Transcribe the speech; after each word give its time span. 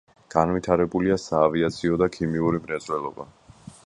განვითარებულია 0.35 1.17
საავიაციო 1.23 1.99
და 2.03 2.07
ქიმიური 2.15 2.63
მრეწველობა. 2.65 3.29